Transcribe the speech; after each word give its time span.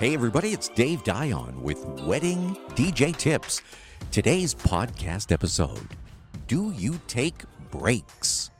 Hey, 0.00 0.14
everybody, 0.14 0.54
it's 0.54 0.70
Dave 0.70 1.04
Dion 1.04 1.62
with 1.62 1.84
Wedding 2.06 2.56
DJ 2.70 3.14
Tips. 3.14 3.60
Today's 4.10 4.54
podcast 4.54 5.30
episode 5.30 5.88
Do 6.46 6.70
you 6.70 6.98
take 7.06 7.42
breaks? 7.70 8.50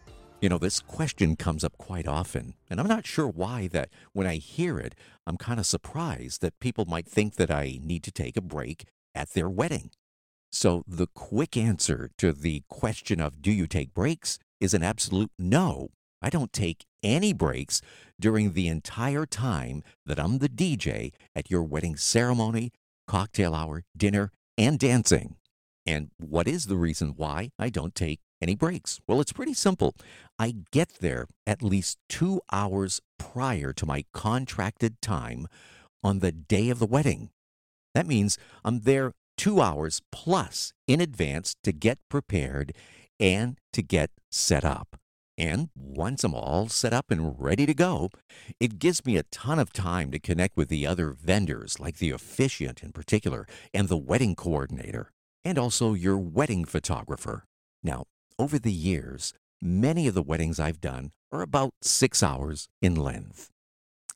You 0.43 0.51
know, 0.51 0.59
this 0.59 0.81
question 0.81 1.37
comes 1.37 1.65
up 1.65 1.79
quite 1.79 2.07
often, 2.07 2.57
and 2.69 2.79
I'm 2.79 2.89
not 2.89 3.07
sure 3.07 3.27
why 3.27 3.69
that 3.69 3.89
when 4.13 4.27
I 4.27 4.35
hear 4.35 4.79
it, 4.79 4.95
I'm 5.27 5.39
kind 5.39 5.59
of 5.59 5.65
surprised 5.65 6.43
that 6.43 6.61
people 6.61 6.85
might 6.85 7.09
think 7.09 7.37
that 7.37 7.51
I 7.51 7.79
need 7.83 8.03
to 8.03 8.13
take 8.13 8.37
a 8.37 8.43
break 8.43 8.85
at 9.15 9.31
their 9.31 9.49
wedding. 9.49 9.93
So, 10.53 10.85
the 10.87 11.07
quick 11.07 11.57
answer 11.57 12.11
to 12.19 12.35
the 12.35 12.65
question 12.69 13.19
of 13.19 13.41
do 13.41 13.51
you 13.51 13.67
take 13.67 13.95
breaks 13.95 14.39
is 14.61 14.75
an 14.75 14.83
absolute 14.83 15.31
no. 15.39 15.89
I 16.21 16.29
don't 16.29 16.53
take 16.53 16.85
any 17.03 17.33
breaks 17.33 17.81
during 18.19 18.53
the 18.53 18.69
entire 18.69 19.27
time 19.27 19.83
that 20.07 20.21
I'm 20.21 20.39
the 20.39 20.49
DJ 20.49 21.13
at 21.35 21.51
your 21.51 21.63
wedding 21.63 21.97
ceremony, 21.97 22.73
cocktail 23.07 23.55
hour, 23.55 23.83
dinner, 23.97 24.33
and 24.59 24.79
dancing. 24.79 25.37
And 25.87 26.11
what 26.19 26.47
is 26.47 26.67
the 26.67 26.77
reason 26.77 27.15
why 27.17 27.51
I 27.59 27.71
don't 27.71 27.95
take 27.95 28.21
any 28.43 28.55
breaks? 28.55 29.01
Well, 29.09 29.21
it's 29.21 29.33
pretty 29.33 29.55
simple. 29.55 29.95
I 30.39 30.55
get 30.71 30.99
there 31.01 31.27
at 31.47 31.63
least 31.63 31.99
two 32.09 32.41
hours 32.53 33.01
prior 33.19 33.73
to 33.73 33.87
my 33.87 34.05
contracted 34.13 35.01
time 35.01 35.47
on 36.05 36.21
the 36.21 36.33
day 36.33 36.69
of 36.69 36.79
the 36.79 36.87
wedding. 36.87 37.31
That 37.95 38.07
means 38.07 38.39
I'm 38.65 38.81
there 38.81 39.13
two 39.37 39.61
hours 39.61 40.03
plus 40.13 40.73
in 40.87 41.01
advance 41.01 41.57
to 41.65 41.73
get 41.73 41.99
prepared 42.11 42.73
and 43.19 43.59
to 43.73 43.83
get 43.83 44.11
set 44.31 44.65
up. 44.65 45.00
And 45.41 45.71
once 45.75 46.23
I'm 46.23 46.35
all 46.35 46.69
set 46.69 46.93
up 46.93 47.11
and 47.11 47.35
ready 47.41 47.65
to 47.65 47.73
go, 47.73 48.11
it 48.61 48.79
gives 48.79 49.07
me 49.07 49.17
a 49.17 49.23
ton 49.23 49.59
of 49.59 49.73
time 49.73 50.11
to 50.11 50.19
connect 50.19 50.55
with 50.55 50.69
the 50.69 50.87
other 50.87 51.13
vendors, 51.13 51.81
like 51.81 51.97
the 51.97 52.11
officiant 52.11 52.83
in 52.83 52.93
particular, 52.93 53.47
and 53.73 53.89
the 53.89 53.97
wedding 53.97 54.35
coordinator, 54.35 55.13
and 55.43 55.59
also 55.59 55.95
your 55.95 56.19
wedding 56.19 56.67
photographer. 56.67 57.47
Now, 57.83 58.05
over 58.39 58.59
the 58.59 58.71
years, 58.71 59.33
many 59.63 60.07
of 60.07 60.13
the 60.13 60.23
weddings 60.23 60.61
I've 60.61 60.83
done 60.83 61.11
are 61.33 61.41
about 61.41 61.73
six 61.81 62.23
hours 62.23 62.69
in 62.83 62.95
length. 62.95 63.49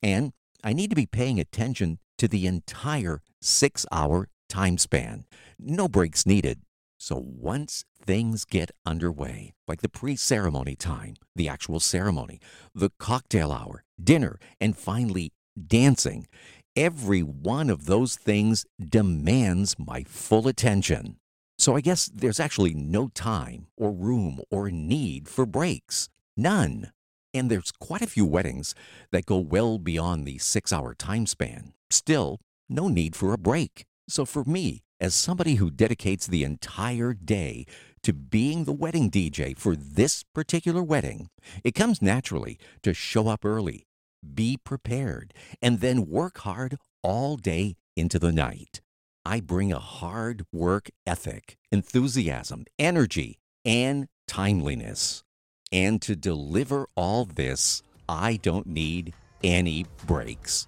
And 0.02 0.34
I 0.62 0.74
need 0.74 0.90
to 0.90 0.96
be 0.96 1.06
paying 1.06 1.40
attention 1.40 2.00
to 2.18 2.28
the 2.28 2.46
entire 2.46 3.22
six 3.40 3.86
hour 3.90 4.28
time 4.50 4.76
span. 4.76 5.24
No 5.58 5.88
breaks 5.88 6.26
needed. 6.26 6.60
So 7.04 7.22
once 7.22 7.84
things 8.02 8.46
get 8.46 8.70
underway, 8.86 9.52
like 9.68 9.82
the 9.82 9.90
pre 9.90 10.16
ceremony 10.16 10.74
time, 10.74 11.16
the 11.36 11.50
actual 11.50 11.78
ceremony, 11.78 12.40
the 12.74 12.92
cocktail 12.98 13.52
hour, 13.52 13.84
dinner, 14.02 14.38
and 14.58 14.74
finally 14.74 15.30
dancing, 15.54 16.26
every 16.74 17.20
one 17.20 17.68
of 17.68 17.84
those 17.84 18.16
things 18.16 18.64
demands 18.80 19.76
my 19.78 20.04
full 20.04 20.48
attention. 20.48 21.16
So 21.58 21.76
I 21.76 21.82
guess 21.82 22.06
there's 22.06 22.40
actually 22.40 22.72
no 22.72 23.08
time 23.08 23.66
or 23.76 23.92
room 23.92 24.40
or 24.50 24.70
need 24.70 25.28
for 25.28 25.44
breaks. 25.44 26.08
None. 26.38 26.90
And 27.34 27.50
there's 27.50 27.70
quite 27.70 28.00
a 28.00 28.06
few 28.06 28.24
weddings 28.24 28.74
that 29.12 29.26
go 29.26 29.36
well 29.36 29.76
beyond 29.76 30.24
the 30.24 30.38
six 30.38 30.72
hour 30.72 30.94
time 30.94 31.26
span. 31.26 31.74
Still, 31.90 32.40
no 32.70 32.88
need 32.88 33.14
for 33.14 33.34
a 33.34 33.38
break. 33.38 33.84
So 34.08 34.24
for 34.24 34.44
me, 34.44 34.80
as 35.04 35.14
somebody 35.14 35.56
who 35.56 35.70
dedicates 35.70 36.26
the 36.26 36.44
entire 36.44 37.12
day 37.12 37.66
to 38.02 38.10
being 38.14 38.64
the 38.64 38.72
wedding 38.72 39.10
DJ 39.10 39.54
for 39.54 39.76
this 39.76 40.24
particular 40.34 40.82
wedding, 40.82 41.28
it 41.62 41.74
comes 41.74 42.00
naturally 42.00 42.58
to 42.82 42.94
show 42.94 43.28
up 43.28 43.44
early, 43.44 43.86
be 44.34 44.56
prepared, 44.56 45.34
and 45.60 45.80
then 45.80 46.08
work 46.08 46.38
hard 46.38 46.78
all 47.02 47.36
day 47.36 47.76
into 47.94 48.18
the 48.18 48.32
night. 48.32 48.80
I 49.26 49.40
bring 49.40 49.74
a 49.74 49.78
hard 49.78 50.46
work 50.50 50.88
ethic, 51.06 51.58
enthusiasm, 51.70 52.64
energy, 52.78 53.40
and 53.62 54.08
timeliness. 54.26 55.22
And 55.70 56.00
to 56.00 56.16
deliver 56.16 56.86
all 56.94 57.26
this, 57.26 57.82
I 58.08 58.36
don't 58.36 58.66
need 58.66 59.12
any 59.42 59.84
breaks. 60.06 60.66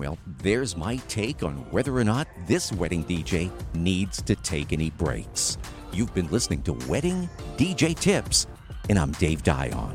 Well, 0.00 0.16
there's 0.38 0.78
my 0.78 0.96
take 1.08 1.42
on 1.42 1.56
whether 1.72 1.94
or 1.94 2.04
not 2.04 2.26
this 2.46 2.72
wedding 2.72 3.04
DJ 3.04 3.50
needs 3.74 4.22
to 4.22 4.34
take 4.34 4.72
any 4.72 4.88
breaks. 4.88 5.58
You've 5.92 6.14
been 6.14 6.30
listening 6.30 6.62
to 6.62 6.72
Wedding 6.88 7.28
DJ 7.58 7.94
Tips, 7.94 8.46
and 8.88 8.98
I'm 8.98 9.12
Dave 9.12 9.42
Dion. 9.42 9.94